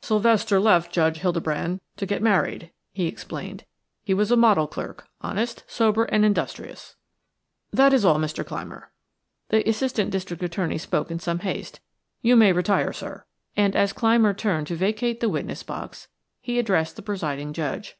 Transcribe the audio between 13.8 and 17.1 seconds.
Clymer turned to vacate the witness box, he addressed the